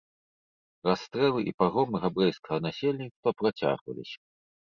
[0.87, 4.19] Расстрэлы і пагромы габрэйскага насельніцтва працягваліся.